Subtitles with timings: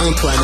[0.00, 0.34] Antoine.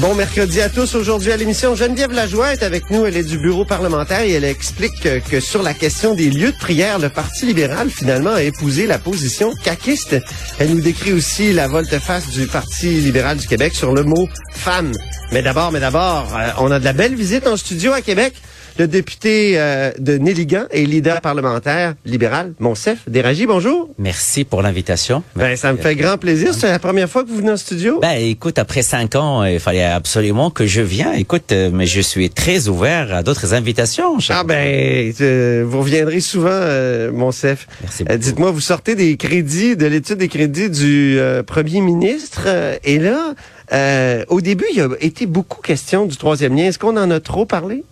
[0.00, 0.96] Bon mercredi à tous.
[0.96, 3.04] Aujourd'hui à l'émission, Geneviève Lajoie est avec nous.
[3.04, 6.50] Elle est du bureau parlementaire et elle explique que, que sur la question des lieux
[6.50, 10.16] de prière, le Parti libéral finalement a épousé la position caquiste.
[10.58, 14.92] Elle nous décrit aussi la volte-face du Parti libéral du Québec sur le mot femme.
[15.30, 18.34] Mais d'abord, mais d'abord, euh, on a de la belle visite en studio à Québec.
[18.76, 23.88] Le député euh, de Néligan et leader parlementaire libéral, Monsef Déragi, bonjour.
[23.98, 25.22] Merci pour l'invitation.
[25.36, 26.52] Ben, ça me fait grand plaisir.
[26.54, 28.00] C'est la première fois que vous venez en studio?
[28.00, 31.14] Ben, écoute, après cinq ans, il fallait absolument que je vienne.
[31.14, 34.16] Écoute, euh, mais je suis très ouvert à d'autres invitations.
[34.30, 37.68] Ah ben, euh, vous reviendrez souvent, euh, Monsef.
[37.80, 38.18] Merci Euh, beaucoup.
[38.18, 42.98] Dites-moi, vous sortez des crédits, de l'étude des crédits du euh, premier ministre, euh, et
[42.98, 43.34] là,
[43.72, 46.64] euh, au début, il y a été beaucoup question du troisième lien.
[46.64, 47.84] Est-ce qu'on en a trop parlé?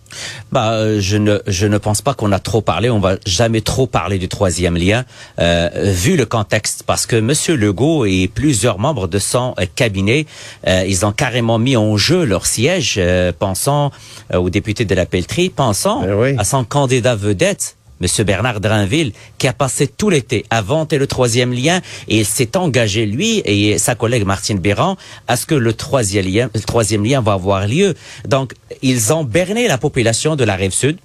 [0.51, 2.91] Bah, euh, je ne, je ne pense pas qu'on a trop parlé.
[2.91, 5.05] On va jamais trop parler du troisième lien,
[5.41, 10.27] euh, vu le contexte, parce que Monsieur Legault et plusieurs membres de son euh, cabinet,
[10.67, 13.91] euh, ils ont carrément mis en jeu leur siège, euh, pensant
[14.35, 16.35] euh, aux députés de la Pelletrie, pensant Ben oui.
[16.39, 17.77] à son candidat vedette.
[18.03, 22.27] Monsieur Bernard Drinville, qui a passé tout l'été à vanter le troisième lien, et il
[22.27, 24.97] s'est engagé, lui et sa collègue Martine Béran,
[25.29, 27.95] à ce que le troisième lien, le troisième lien va avoir lieu.
[28.27, 30.99] Donc, ils ont berné la population de la rive sud.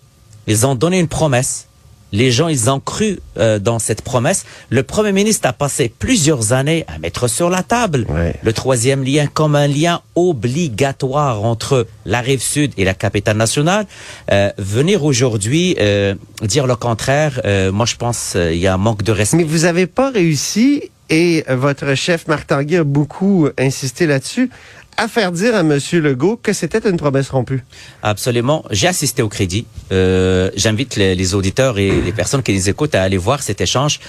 [0.47, 1.66] Ils ont donné une promesse.
[2.13, 4.45] Les gens, ils ont cru euh, dans cette promesse.
[4.69, 8.33] Le Premier ministre a passé plusieurs années à mettre sur la table Ouais.
[8.41, 13.85] le troisième lien comme un lien obligatoire entre la rive sud et la capitale nationale.
[14.31, 18.73] Euh, venir aujourd'hui euh, dire le contraire, euh, moi je pense euh, il y a
[18.73, 19.37] un manque de respect.
[19.37, 24.49] Mais vous avez pas réussi, et votre chef Marc Tanguay a beaucoup insisté là-dessus,
[24.97, 25.79] à faire dire à M.
[25.93, 27.63] Legault que c'était une promesse rompue.
[28.03, 28.65] Absolument.
[28.71, 29.65] J'ai assisté au crédit.
[29.91, 33.61] Euh, J'invite les, les auditeurs et les personnes qui nous écoutent à aller voir cet
[33.61, 33.99] échange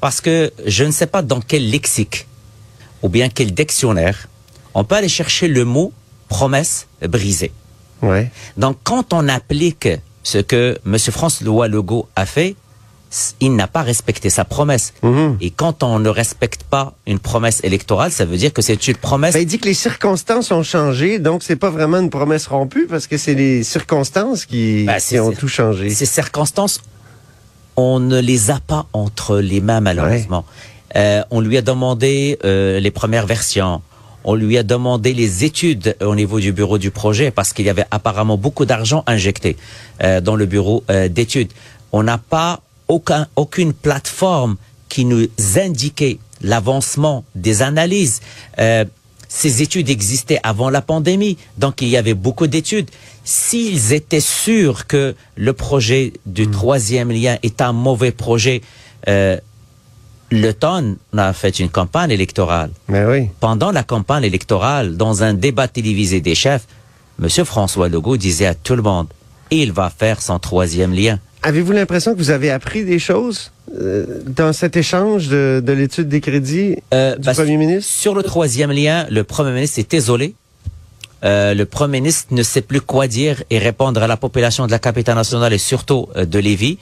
[0.00, 2.26] parce que je ne sais pas dans quel lexique
[3.02, 4.28] ou bien quel dictionnaire
[4.74, 5.92] on peut aller chercher le mot
[6.28, 7.52] promesse brisée.
[8.02, 8.30] Ouais.
[8.56, 9.88] Donc, quand on applique
[10.22, 10.98] ce que M.
[10.98, 12.56] François Legault a fait,
[13.40, 14.92] il n'a pas respecté sa promesse.
[15.02, 15.38] Mhm.
[15.40, 18.96] Et quand on ne respecte pas une promesse électorale, ça veut dire que c'est une
[18.96, 22.46] promesse Ben, il dit que les circonstances ont changé, donc c'est pas vraiment une promesse
[22.46, 25.90] rompue parce que c'est les circonstances qui, Ben, qui ont tout changé.
[25.90, 26.80] Ces circonstances,
[27.76, 30.44] on ne les a pas entre les mains malheureusement.
[30.96, 33.82] Euh, on lui a demandé euh, les premières versions.
[34.24, 37.70] On lui a demandé les études au niveau du bureau du projet parce qu'il y
[37.70, 39.56] avait apparemment beaucoup d'argent injecté
[40.02, 41.52] euh, dans le bureau d'études.
[41.92, 44.56] On n'a pas aucun, aucune plateforme
[44.88, 45.26] qui nous
[45.56, 48.20] indiquait l'avancement des analyses.
[48.58, 48.84] Euh,
[49.28, 52.88] ces études existaient avant la pandémie, donc il y avait beaucoup d'études.
[53.24, 58.62] S'ils étaient sûrs que le projet du troisième lien est un mauvais projet,
[59.08, 59.38] euh,
[60.30, 62.70] le TON a fait une campagne électorale.
[62.88, 63.28] Mais oui.
[63.40, 66.66] Pendant la campagne électorale, dans un débat télévisé des chefs,
[67.18, 69.06] Monsieur François Legault disait à tout le monde,
[69.50, 71.18] il va faire son troisième lien.
[71.46, 76.08] Avez-vous l'impression que vous avez appris des choses euh, dans cet échange de, de l'étude
[76.08, 77.88] des crédits Euh, du bah, premier ministre?
[77.88, 80.34] Sur le troisième lien, le Premier ministre est isolé.
[81.24, 84.72] Euh, le Premier ministre ne sait plus quoi dire et répondre à la population de
[84.72, 86.78] la capitale nationale et surtout euh, de Lévis.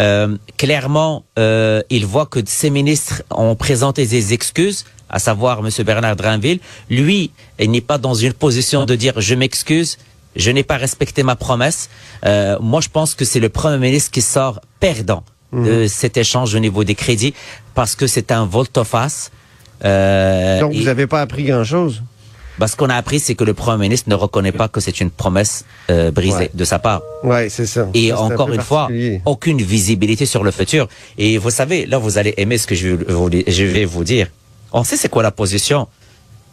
[0.00, 5.68] Euh, clairement, euh, il voit que ses ministres ont présenté des excuses, à savoir M.
[5.86, 6.58] Bernard Drinville.
[6.90, 9.96] Lui, il n'est pas dans une position de dire je m'excuse,
[10.36, 11.88] je n'ai pas respecté ma promesse.
[12.24, 15.22] Euh, moi, je pense que c'est le Premier ministre qui sort perdant
[15.52, 17.34] de cet échange au niveau des crédits
[17.74, 19.30] parce que c'est un volte-face.
[19.84, 22.02] Euh, Donc, vous n'avez pas appris grand-chose?
[22.58, 25.00] bah, ce qu'on a appris, c'est que le Premier ministre ne reconnaît pas que c'est
[25.00, 26.50] une promesse euh, brisée Ouais.
[26.52, 27.02] de sa part.
[27.22, 27.86] Oui, c'est ça.
[27.94, 28.88] Et Ça, c'est un encore une fois,
[29.26, 30.88] aucune visibilité sur le futur.
[31.18, 34.02] Et vous savez, là, vous allez aimer ce que je, vais vous- je vais vous
[34.02, 34.26] dire.
[34.72, 35.86] On sait c'est quoi la position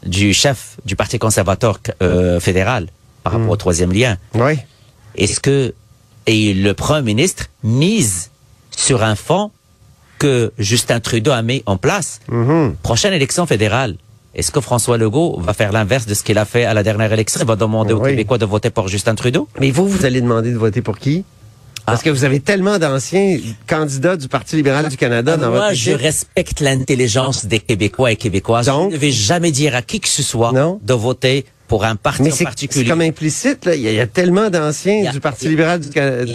[0.06, 2.88] du chef du Parti conservateur euh, fédéral
[3.25, 4.18] par rapport au troisième lien.
[4.36, 4.54] Oui.
[5.16, 5.74] Est-ce que
[6.27, 8.30] et le Premier ministre mise
[8.75, 9.51] sur un fonds
[10.19, 12.75] que Justin Trudeau a mis en place Mhm.
[12.83, 13.95] Prochaine élection fédérale.
[14.36, 17.12] Est-ce que François Legault va faire l'inverse de ce qu'il a fait à la dernière
[17.12, 18.12] élection Il va demander aux Oui.
[18.12, 19.48] Québécois de voter pour Justin Trudeau?
[19.60, 21.24] Mais vous, vous allez demander de voter pour qui?
[21.86, 22.06] Parce Ah.
[22.06, 23.38] que vous avez tellement d'anciens
[23.68, 28.16] candidats du Parti libéral du Canada dans Moi, votre je respecte l'intelligence des Québécois et
[28.16, 28.66] Québécoises.
[28.66, 28.89] Donc?
[28.92, 30.80] je ne vais jamais dire à qui que ce soit Non?
[30.83, 32.90] de voter pour un parti Mais en c'est c'est particulier.
[32.90, 33.76] comme implicite, là.
[33.76, 35.90] Il y, a, il y a tellement d'anciens du Parti a- libéral du,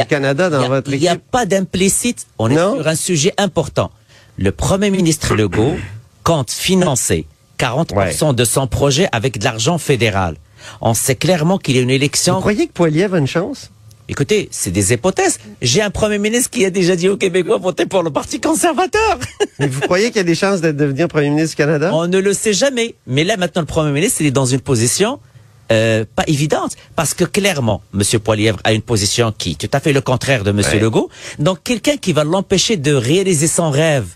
[0.09, 1.25] Canada dans a- votre Il n'y a équipe.
[1.31, 2.27] pas d'implicite.
[2.38, 2.75] On Non?
[2.75, 3.91] est sur un sujet important.
[4.38, 5.77] Le Premier ministre Legault
[6.25, 7.27] compte financer
[7.59, 10.37] 40% de son projet avec de l'argent fédéral.
[10.81, 12.41] On sait clairement qu'il y a une Vous élection.
[12.41, 13.71] croyez que Poiliev a une chance?
[14.10, 15.38] Écoutez, c'est des hypothèses.
[15.62, 19.20] J'ai un Premier ministre qui a déjà dit aux Québécois votez pour le Parti conservateur.
[19.60, 21.92] Mais vous croyez qu'il y a des chances de devenir Premier ministre du Canada?
[21.94, 22.96] On ne le sait jamais.
[23.06, 25.20] Mais là, maintenant, le Premier ministre, il est dans une position
[25.70, 26.72] euh, pas évidente.
[26.96, 28.02] Parce que clairement, M.
[28.18, 30.56] Poilievre a une position qui est tout à fait le contraire de M.
[30.58, 30.80] Ouais.
[30.80, 31.08] Legault.
[31.38, 34.06] Donc, quelqu'un qui va l'empêcher de réaliser son rêve,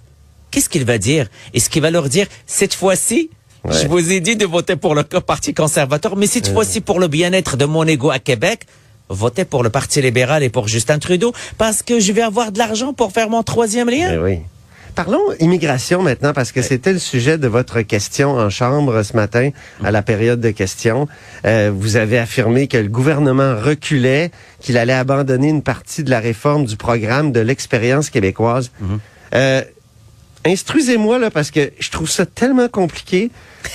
[0.50, 1.29] qu'est-ce qu'il va dire?
[1.52, 3.31] Est-ce qu'il va leur dire, cette fois-ci,
[3.64, 3.73] Ouais.
[3.82, 7.08] je vous ai dit de voter pour le Parti conservateur, mais cette fois-ci, pour le
[7.08, 8.67] bien-être de mon ego à Québec,
[9.09, 12.59] votez pour le Parti libéral et pour Justin Trudeau, parce que je vais avoir de
[12.59, 14.11] l'argent pour faire mon troisième lien.
[14.15, 14.39] Eh oui.
[14.95, 19.51] Parlons immigration maintenant, parce que c'était le sujet de votre question en chambre ce matin,
[19.83, 21.09] à la période de questions.
[21.45, 24.31] Euh, vous avez affirmé que le gouvernement reculait,
[24.61, 28.71] qu'il allait abandonner une partie de la réforme du programme de l'expérience québécoise.
[29.35, 29.62] Euh,
[30.47, 33.33] instruisez-moi, là, parce que je trouve ça tellement compliqué,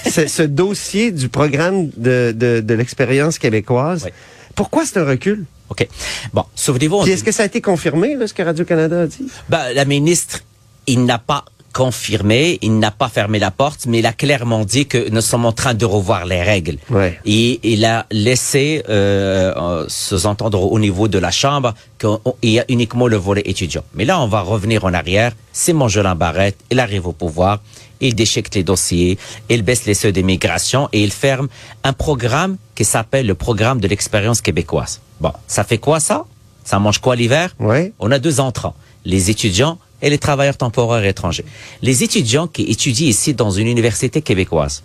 [0.10, 4.04] ce, ce dossier du programme de, de, de l'expérience québécoise.
[4.06, 4.12] Oui.
[4.56, 5.46] Pourquoi c'est un recul?
[5.70, 5.88] OK.
[6.34, 9.28] Bon, souvenez-vous, est-ce que ça a été confirmé, là, ce que Radio-Canada a dit?
[9.50, 10.40] Ben, la ministre,
[10.88, 14.86] il n'a pas confirmé, il n'a pas fermé la porte, mais il a clairement dit
[14.88, 16.78] que nous sommes en train de revoir les règles.
[16.90, 17.20] Ouais.
[17.26, 22.66] Et il a laissé euh, euh, sous-entendre au niveau de la Chambre qu'il y a
[22.70, 23.84] uniquement le volet étudiant.
[23.94, 25.34] Mais là, on va revenir en arrière.
[25.54, 27.60] C'est Jolin Barrette, il arrive au pouvoir,
[28.00, 29.18] il déchique les dossiers,
[29.50, 31.48] il baisse les seuils d'immigration et il ferme
[31.84, 35.02] un programme qui s'appelle le programme de l'expérience québécoise.
[35.20, 36.26] Bon, ça fait quoi ça?
[36.64, 37.56] Ça mange quoi l'hiver?
[37.60, 37.94] Ouais.
[38.00, 38.76] on a deux entrants,
[39.06, 41.46] les étudiants et les travailleurs temporaires étrangers.
[41.82, 44.84] Les étudiants qui étudient ici dans une université québécoise.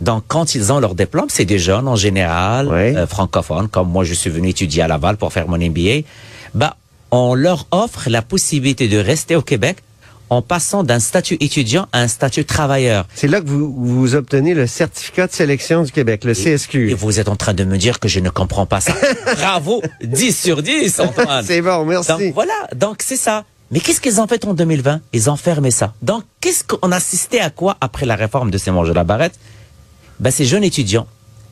[0.00, 4.04] Donc, quand ils ont leur diplôme, c'est des jeunes en général, euh, francophones, comme moi
[4.04, 6.02] je suis venu étudier à Laval pour faire mon MBA.
[6.54, 6.76] Bah,
[7.10, 9.78] on leur offre la possibilité de rester au Québec
[10.32, 13.06] en passant d'un statut étudiant à un statut travailleur.
[13.14, 16.90] C'est là que vous, vous obtenez le certificat de sélection du Québec, le CSQ.
[16.90, 18.94] Et vous êtes en train de me dire que je ne comprends pas ça.
[19.36, 21.44] Bravo, 10 sur 10, Antoine.
[21.46, 22.08] C'est bon, merci.
[22.08, 23.44] Donc voilà, donc c'est ça.
[23.72, 25.94] Mais qu'est-ce qu'ils ont fait en 2020 Ils ont fermé ça.
[26.02, 29.38] Donc qu'est-ce qu'on assistait à quoi après la réforme de Simon de la Barrette?
[30.20, 31.06] Ben, Ces jeunes étudiants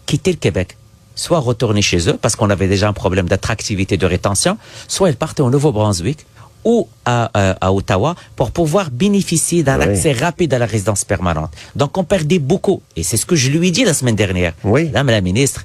[0.07, 0.77] quittaient le Québec,
[1.15, 5.17] soit retournaient chez eux parce qu'on avait déjà un problème d'attractivité de rétention, soit ils
[5.17, 6.27] partaient au Nouveau-Brunswick
[6.63, 9.85] ou à, euh, à Ottawa pour pouvoir bénéficier d'un Oui.
[9.85, 11.51] accès rapide à la résidence permanente.
[11.75, 12.83] Donc on perdait beaucoup.
[12.97, 14.53] Et c'est ce que je lui ai dit la semaine dernière.
[14.63, 14.85] Oui.
[14.87, 15.65] Madame la ministre,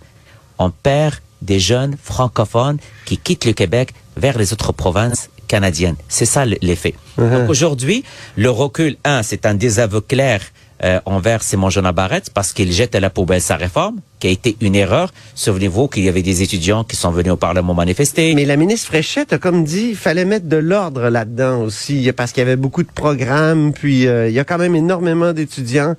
[0.57, 5.95] on perd des jeunes francophones qui quittent le Québec vers les autres provinces canadiennes.
[6.09, 6.95] C'est ça l'effet.
[7.17, 8.03] Donc aujourd'hui,
[8.35, 10.41] le recul, un, c'est un désaveu clair
[10.83, 14.29] euh, envers Simon Jean Barrette parce qu'il jette à la poubelle sa réforme, qui a
[14.29, 15.13] été une erreur.
[15.33, 18.35] Souvenez-vous qu'il y avait des étudiants qui sont venus au Parlement manifester.
[18.35, 22.33] Mais la ministre Fréchette a comme dit, il fallait mettre de l'ordre là-dedans aussi, parce
[22.33, 25.95] qu'il y avait beaucoup de programmes, puis euh, il y a quand même énormément d'étudiants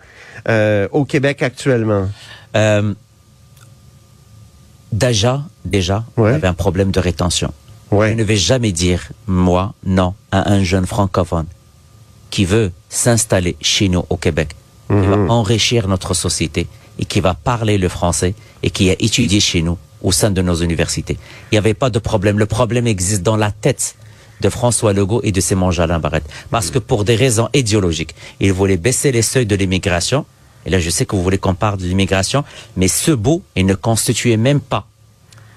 [0.49, 2.09] euh, au Québec actuellement.
[4.93, 6.35] Déjà, déjà, on Ouais.
[6.35, 7.53] avait un problème de rétention.
[7.91, 8.11] Ouais.
[8.11, 11.47] Je ne vais jamais dire, moi, non, à un jeune francophone
[12.31, 14.57] qui veut s'installer chez nous au Québec,
[14.89, 16.67] qui va enrichir notre société
[16.99, 20.43] et qui va parler le français et qui a étudié chez nous au sein de
[20.43, 21.17] nos universités.
[21.51, 22.39] Il n'y avait pas de problème.
[22.39, 23.97] Le problème existe dans la tête
[24.41, 26.29] de François Legault et de Simon Jalin Barrette.
[26.51, 30.27] Parce que pour des raisons idéologiques, ils voulaient baisser les seuils de l'immigration.
[30.67, 32.45] Et là, je sais que vous voulez qu'on parle de l'immigration,
[32.77, 34.87] mais ce bout, il ne constituait même pas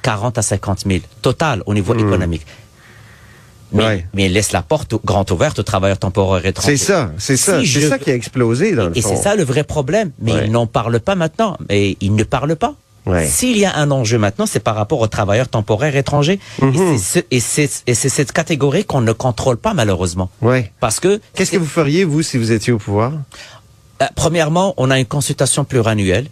[0.01, 2.45] 40 à 50 000 total au niveau économique.
[3.71, 4.05] Mais, Ouais.
[4.15, 6.75] mais il laisse la porte grande ouverte aux travailleurs temporaires étrangers.
[6.77, 9.09] C'est ça, c'est ça, Si c'est je- ça qui a explosé dans le Et fond.
[9.15, 10.11] c'est ça le vrai problème.
[10.19, 10.45] Mais Ouais.
[10.45, 11.55] ils n'en parlent pas maintenant.
[11.69, 12.73] Mais ils ne parlent pas.
[13.05, 13.27] Ouais.
[13.27, 16.39] S'il y a un enjeu maintenant, c'est par rapport aux travailleurs temporaires étrangers.
[16.61, 16.73] Mhm.
[16.73, 20.29] Et c'est ce- Et c'est et c'est cette catégorie qu'on ne contrôle pas malheureusement.
[20.41, 20.71] Ouais.
[20.79, 23.13] Parce que, Qu'est-ce que vous feriez, vous, si vous étiez au pouvoir?
[24.01, 26.27] euh, premièrement, on a une consultation pluriannuelle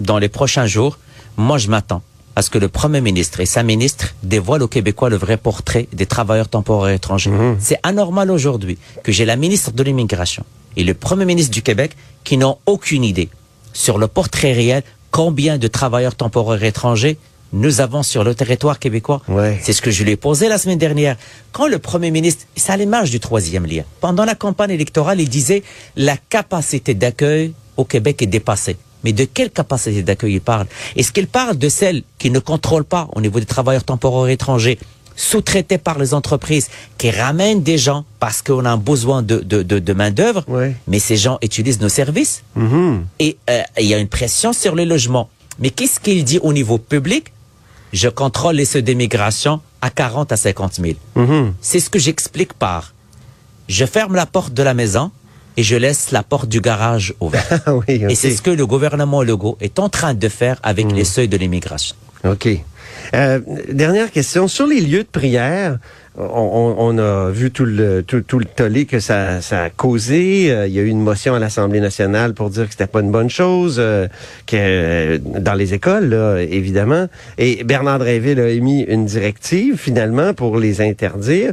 [0.00, 0.96] dans les prochains jours.
[1.36, 2.02] Moi, je m'attends
[2.36, 5.88] à ce que le Premier ministre et sa ministre dévoilent aux Québécois le vrai portrait
[5.92, 7.30] des travailleurs temporaires étrangers.
[7.58, 10.44] C'est anormal aujourd'hui que j'ai la ministre de l'immigration
[10.76, 13.28] et le Premier ministre du Québec qui n'ont aucune idée
[13.72, 17.18] sur le portrait réel combien de travailleurs temporaires étrangers
[17.52, 19.22] nous avons sur le territoire québécois.
[19.28, 19.58] Ouais.
[19.62, 21.16] C'est ce que je lui ai posé la semaine dernière.
[21.50, 25.28] Quand le Premier ministre, c'est à l'image du troisième lien, pendant la campagne électorale, il
[25.28, 25.64] disait
[25.96, 28.76] la capacité d'accueil au Québec est dépassée.
[29.04, 30.66] Mais de quelle capacité d'accueil il parle?
[30.96, 34.78] Est-ce qu'il parle de celle qui ne contrôle pas au niveau des travailleurs temporaires étrangers
[35.16, 39.62] sous-traités par les entreprises qui ramènent des gens parce qu'on a un besoin de, de,
[39.62, 40.74] de, de main-d'œuvre, Ouais.
[40.86, 43.04] mais ces gens utilisent nos services Mhm.
[43.18, 45.28] et euh, il y a une pression sur les logements.
[45.58, 47.32] Mais qu'est-ce qu'il dit au niveau public?
[47.92, 50.94] Je contrôle les ceux d'immigration à 40 à 50 000.
[51.16, 51.52] Mhm.
[51.60, 52.94] C'est ce que j'explique par
[53.68, 55.10] je ferme la porte de la maison
[55.56, 57.52] et je laisse la porte du garage ouverte.
[57.66, 58.02] Ah oui.
[58.08, 61.28] Et c'est ce que le gouvernement Legault est en train de faire avec les seuils
[61.28, 61.96] de l'immigration.
[62.24, 62.48] OK.
[63.14, 63.40] Euh,
[63.70, 64.48] dernière question.
[64.48, 65.78] Sur les lieux de prière,
[66.16, 70.50] on, a vu tout le, tout, tout le tollé que ça, ça a causé.
[70.50, 73.00] Euh, il y a eu une motion à l'Assemblée nationale pour dire que c'était pas
[73.00, 74.08] une bonne chose, euh,
[74.46, 77.06] que dans les écoles, là, évidemment.
[77.38, 81.52] Et Bernard Dréville a émis une directive, finalement, pour les interdire.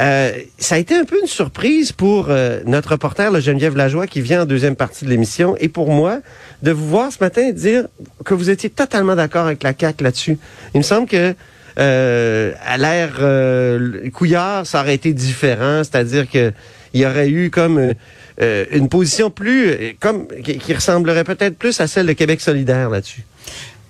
[0.00, 4.06] Euh, ça a été un peu une surprise pour euh, notre reporter, le Geneviève Lajoie,
[4.06, 6.20] qui vient en deuxième partie de l'émission, et pour moi,
[6.62, 7.86] de vous voir ce matin dire
[8.24, 10.38] que vous étiez totalement d'accord avec la CAQ là-dessus.
[10.74, 11.34] Il me semble que
[11.78, 16.52] euh, à l'ère euh, Couillard, ça aurait été différent, c'est-à-dire que
[16.92, 17.92] il y aurait eu comme
[18.40, 22.90] euh, une position plus, euh, comme qui ressemblerait peut-être plus à celle de Québec solidaire
[22.90, 23.24] là-dessus.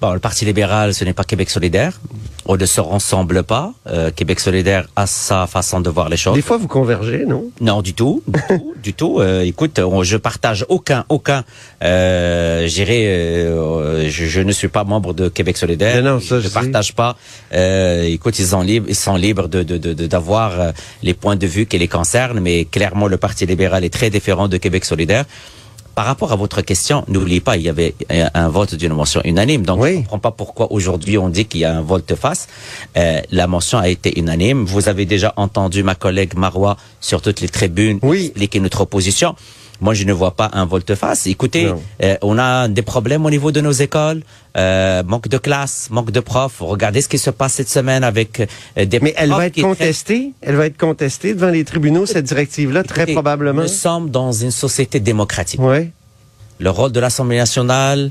[0.04, 1.98] Bon, le Parti libéral, ce n'est pas Québec solidaire.
[2.44, 3.72] On ne se ressemble pas.
[3.86, 6.34] Euh, Québec solidaire a sa façon de voir les choses.
[6.34, 7.44] Des fois, vous convergez, non?
[7.62, 9.20] Non, du tout, du tout, du tout.
[9.20, 11.42] Euh, écoute, on- je partage aucun, aucun.
[11.82, 15.94] Euh, j'irai, euh, je, je ne suis pas membre de Québec solidaire.
[15.96, 17.16] Mais non, ça, je ne partage pas.
[18.04, 21.46] Écoute, ils sont libres, ils sont libres de de- de- de- d'avoir les points de
[21.46, 25.24] vue qui les concernent, mais clairement, le Parti libéral est très différent de Québec solidaire.
[25.94, 27.94] Par rapport à votre question, n'oubliez pas, il y avait
[28.34, 29.64] un, vote d'une motion unanime.
[29.64, 29.90] Donc, Oui.
[29.92, 32.48] je ne comprends pas pourquoi aujourd'hui on dit qu'il y a un volte-face.
[32.96, 34.64] Euh, la motion a été unanime.
[34.64, 38.26] Vous avez déjà entendu ma collègue Marois sur toutes les tribunes Oui.
[38.26, 39.36] expliquer notre opposition.
[39.80, 41.26] Moi, je ne vois pas un volte-face.
[41.26, 41.68] Écoutez,
[42.02, 44.22] euh, on a des problèmes au niveau de nos écoles,
[44.56, 46.60] euh, manque de classes, manque de profs.
[46.60, 48.40] Regardez ce qui se passe cette semaine avec
[48.78, 50.32] euh, des Mais elle profs va être contestée.
[50.42, 53.62] Elle va être contestée devant les tribunaux cette directive-là, très Écoutez, probablement.
[53.62, 55.60] Nous sommes dans une société démocratique.
[55.60, 55.90] Ouais.
[56.60, 58.10] Le rôle de l'Assemblée nationale,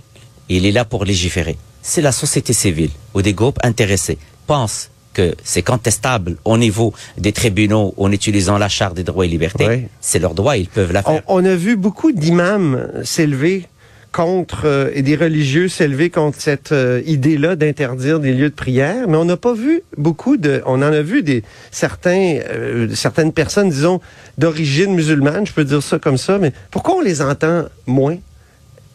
[0.50, 1.58] il est là pour légiférer.
[1.82, 7.32] Si la société civile ou des groupes intéressés pensent que c'est contestable au niveau des
[7.32, 9.90] tribunaux en utilisant la Charte des droits et libertés, Ouais.
[10.02, 11.22] c'est leur droit, ils peuvent la On, faire.
[11.28, 13.68] on a vu beaucoup d'imams s'élever
[14.14, 19.10] contre euh, et des religieux s'élever contre cette euh, idée-là d'interdire des lieux de prière,
[19.10, 20.62] mais on n'a pas vu beaucoup de.
[20.66, 24.00] On en a vu des certains euh, certaines personnes, disons
[24.38, 28.18] d'origine musulmane, je peux dire ça comme ça, mais pourquoi on les entend moins?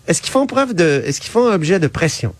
[0.06, 2.32] Est-ce qu'ils font preuve de Est-ce qu'ils font objet de pression?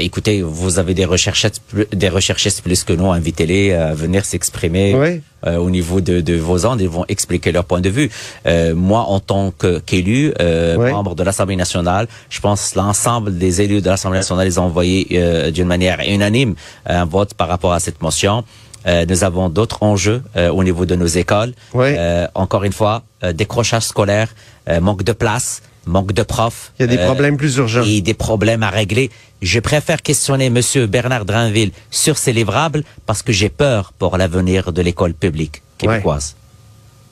[0.00, 4.94] Écoutez, vous avez des recherchistes, plus- des recherchistes plus que nous, invitez-les à venir s'exprimer
[4.94, 5.20] Oui.
[5.46, 8.10] euh, au niveau de, de vos ondes, ils vont expliquer leur point de vue.
[8.46, 9.52] Euh, moi, en tant
[9.86, 10.92] qu'élu, euh, Ouais.
[10.92, 14.64] membre de l'Assemblée nationale, je pense que l'ensemble des élus de l'Assemblée nationale, ils ont
[14.64, 16.54] envoyé euh, d'une manière unanime
[16.86, 18.44] un vote par rapport à cette motion.
[18.86, 21.52] Euh, nous avons d'autres enjeux euh, au niveau de nos écoles.
[21.74, 21.96] Ouais.
[21.98, 24.28] Euh, encore une fois, euh, décrochage scolaire,
[24.70, 26.72] euh, manque de place, manque de profs.
[26.78, 27.82] Il y a des euh, problèmes plus urgents.
[27.84, 29.10] et des problèmes à régler.
[29.42, 34.72] Je préfère questionner Monsieur Bernard Drinville sur ces livrables parce que j'ai peur pour l'avenir
[34.72, 36.36] de l'école publique québécoise.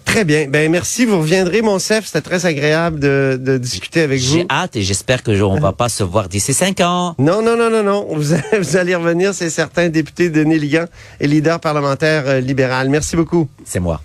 [0.04, 0.46] Très bien.
[0.48, 1.04] Ben merci.
[1.04, 2.06] Vous reviendrez, mon chef.
[2.06, 4.34] C'était très agréable de, de discuter avec vous.
[4.37, 7.14] J'ai hâte et j'espère que je- on va pas se voir d'ici cinq ans.
[7.18, 8.06] Non, non, non, non, non.
[8.14, 10.87] Vous, allez- vous allez revenir, c'est certain, député de Néligan
[11.20, 12.88] et leader parlementaire euh, libéral.
[12.88, 13.48] Merci beaucoup.
[13.66, 14.00] C'est moi.